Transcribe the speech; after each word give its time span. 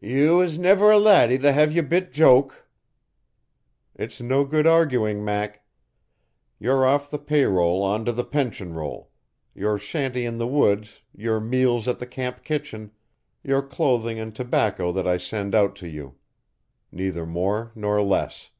"Ye 0.00 0.28
was 0.30 0.58
ever 0.58 0.90
a 0.90 0.98
laddie 0.98 1.38
to 1.38 1.52
hae 1.52 1.68
your 1.70 1.84
bit 1.84 2.12
joke." 2.12 2.66
"It's 3.94 4.20
no 4.20 4.44
good 4.44 4.66
arguing, 4.66 5.24
Mac. 5.24 5.64
You're 6.58 6.84
off 6.84 7.08
the 7.08 7.16
pay 7.16 7.44
roll 7.44 7.84
onto 7.84 8.10
the 8.10 8.24
pension 8.24 8.74
roll 8.74 9.12
your 9.54 9.78
shanty 9.78 10.24
in 10.24 10.38
the 10.38 10.48
woods, 10.48 11.02
your 11.14 11.38
meals 11.38 11.86
at 11.86 12.00
the 12.00 12.06
camp 12.06 12.42
kitchen, 12.42 12.90
your 13.44 13.62
clothing 13.62 14.18
and 14.18 14.34
tobacco 14.34 14.90
that 14.90 15.06
I 15.06 15.16
send 15.16 15.54
out 15.54 15.76
to 15.76 15.86
you. 15.86 16.16
Neither 16.90 17.24
more 17.24 17.70
nor 17.76 18.02
less!" 18.02 18.50